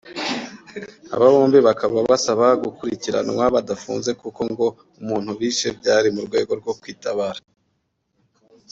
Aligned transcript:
Aba 1.13 1.27
bombi 1.33 1.59
bakaba 1.67 1.97
basaba 2.11 2.45
gukurikiranwa 2.63 3.43
badafunze 3.55 4.11
kuko 4.21 4.41
ngo 4.51 4.67
umuntu 5.01 5.29
bishe 5.39 5.67
byari 5.79 6.07
mu 6.15 6.21
rwego 6.27 6.51
rwo 6.59 6.73
kwitabara 6.79 7.41